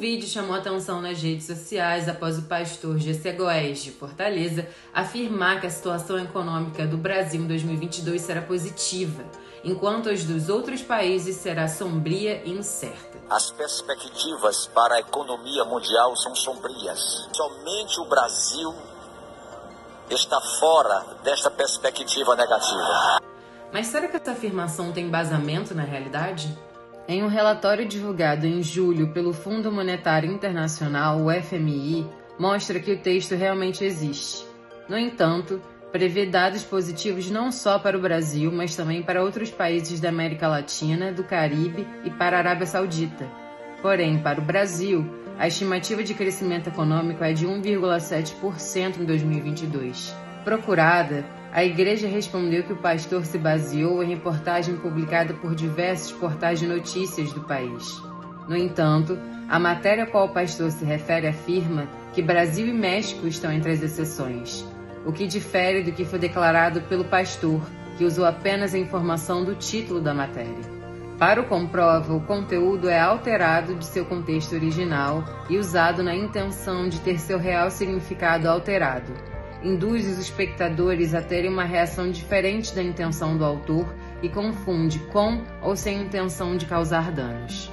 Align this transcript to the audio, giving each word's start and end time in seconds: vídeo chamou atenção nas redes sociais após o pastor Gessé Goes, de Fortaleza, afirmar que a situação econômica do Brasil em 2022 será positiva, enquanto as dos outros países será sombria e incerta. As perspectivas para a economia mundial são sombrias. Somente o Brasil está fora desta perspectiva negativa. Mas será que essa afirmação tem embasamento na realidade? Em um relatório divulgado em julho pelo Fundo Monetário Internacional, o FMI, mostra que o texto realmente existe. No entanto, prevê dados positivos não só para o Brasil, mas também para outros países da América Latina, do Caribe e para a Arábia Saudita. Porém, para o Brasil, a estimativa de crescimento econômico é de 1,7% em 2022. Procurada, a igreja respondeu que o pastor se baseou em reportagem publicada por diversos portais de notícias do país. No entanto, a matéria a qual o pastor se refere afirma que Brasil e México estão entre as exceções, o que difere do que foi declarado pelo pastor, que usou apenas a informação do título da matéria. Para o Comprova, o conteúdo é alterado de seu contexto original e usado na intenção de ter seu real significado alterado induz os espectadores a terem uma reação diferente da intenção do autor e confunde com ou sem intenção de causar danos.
vídeo 0.00 0.26
chamou 0.26 0.56
atenção 0.56 1.02
nas 1.02 1.22
redes 1.22 1.44
sociais 1.44 2.08
após 2.08 2.38
o 2.38 2.42
pastor 2.42 2.98
Gessé 2.98 3.32
Goes, 3.32 3.82
de 3.82 3.90
Fortaleza, 3.90 4.66
afirmar 4.94 5.60
que 5.60 5.66
a 5.66 5.70
situação 5.70 6.18
econômica 6.18 6.86
do 6.86 6.96
Brasil 6.96 7.42
em 7.42 7.46
2022 7.46 8.22
será 8.22 8.40
positiva, 8.40 9.22
enquanto 9.62 10.08
as 10.08 10.24
dos 10.24 10.48
outros 10.48 10.80
países 10.80 11.36
será 11.36 11.68
sombria 11.68 12.42
e 12.46 12.50
incerta. 12.50 13.18
As 13.28 13.52
perspectivas 13.52 14.66
para 14.68 14.94
a 14.94 15.00
economia 15.00 15.66
mundial 15.66 16.16
são 16.16 16.34
sombrias. 16.34 17.28
Somente 17.36 18.00
o 18.00 18.06
Brasil 18.06 18.74
está 20.08 20.40
fora 20.40 21.18
desta 21.22 21.50
perspectiva 21.50 22.34
negativa. 22.34 23.20
Mas 23.70 23.88
será 23.88 24.08
que 24.08 24.16
essa 24.16 24.32
afirmação 24.32 24.92
tem 24.92 25.04
embasamento 25.04 25.74
na 25.74 25.82
realidade? 25.82 26.56
Em 27.10 27.24
um 27.24 27.26
relatório 27.26 27.84
divulgado 27.84 28.46
em 28.46 28.62
julho 28.62 29.08
pelo 29.08 29.32
Fundo 29.32 29.72
Monetário 29.72 30.30
Internacional, 30.30 31.20
o 31.20 31.42
FMI, 31.42 32.06
mostra 32.38 32.78
que 32.78 32.92
o 32.92 32.98
texto 32.98 33.34
realmente 33.34 33.84
existe. 33.84 34.46
No 34.88 34.96
entanto, 34.96 35.60
prevê 35.90 36.24
dados 36.24 36.62
positivos 36.62 37.28
não 37.28 37.50
só 37.50 37.80
para 37.80 37.98
o 37.98 38.00
Brasil, 38.00 38.52
mas 38.52 38.76
também 38.76 39.02
para 39.02 39.24
outros 39.24 39.50
países 39.50 39.98
da 39.98 40.08
América 40.08 40.46
Latina, 40.46 41.10
do 41.10 41.24
Caribe 41.24 41.84
e 42.04 42.10
para 42.10 42.36
a 42.36 42.38
Arábia 42.38 42.66
Saudita. 42.66 43.28
Porém, 43.82 44.22
para 44.22 44.40
o 44.40 44.44
Brasil, 44.44 45.04
a 45.36 45.48
estimativa 45.48 46.04
de 46.04 46.14
crescimento 46.14 46.68
econômico 46.68 47.24
é 47.24 47.32
de 47.32 47.44
1,7% 47.44 49.00
em 49.00 49.04
2022. 49.04 50.14
Procurada, 50.44 51.24
a 51.52 51.62
igreja 51.62 52.08
respondeu 52.08 52.62
que 52.62 52.72
o 52.72 52.76
pastor 52.76 53.26
se 53.26 53.36
baseou 53.36 54.02
em 54.02 54.08
reportagem 54.08 54.76
publicada 54.76 55.34
por 55.34 55.54
diversos 55.54 56.12
portais 56.12 56.60
de 56.60 56.66
notícias 56.66 57.30
do 57.32 57.42
país. 57.42 57.84
No 58.48 58.56
entanto, 58.56 59.18
a 59.48 59.58
matéria 59.58 60.04
a 60.04 60.06
qual 60.06 60.26
o 60.26 60.32
pastor 60.32 60.70
se 60.70 60.84
refere 60.84 61.26
afirma 61.26 61.88
que 62.14 62.22
Brasil 62.22 62.66
e 62.66 62.72
México 62.72 63.26
estão 63.26 63.52
entre 63.52 63.72
as 63.72 63.82
exceções, 63.82 64.64
o 65.04 65.12
que 65.12 65.26
difere 65.26 65.82
do 65.82 65.92
que 65.92 66.06
foi 66.06 66.18
declarado 66.18 66.80
pelo 66.82 67.04
pastor, 67.04 67.60
que 67.98 68.04
usou 68.04 68.24
apenas 68.24 68.72
a 68.74 68.78
informação 68.78 69.44
do 69.44 69.54
título 69.54 70.00
da 70.00 70.14
matéria. 70.14 70.80
Para 71.18 71.42
o 71.42 71.44
Comprova, 71.44 72.14
o 72.14 72.20
conteúdo 72.22 72.88
é 72.88 72.98
alterado 72.98 73.74
de 73.74 73.84
seu 73.84 74.06
contexto 74.06 74.54
original 74.54 75.22
e 75.50 75.58
usado 75.58 76.02
na 76.02 76.14
intenção 76.14 76.88
de 76.88 76.98
ter 77.00 77.20
seu 77.20 77.38
real 77.38 77.70
significado 77.70 78.48
alterado 78.48 79.12
induz 79.62 80.06
os 80.06 80.18
espectadores 80.18 81.14
a 81.14 81.22
terem 81.22 81.50
uma 81.50 81.64
reação 81.64 82.10
diferente 82.10 82.74
da 82.74 82.82
intenção 82.82 83.36
do 83.36 83.44
autor 83.44 83.94
e 84.22 84.28
confunde 84.28 84.98
com 85.12 85.42
ou 85.62 85.76
sem 85.76 86.02
intenção 86.02 86.56
de 86.56 86.66
causar 86.66 87.10
danos. 87.12 87.70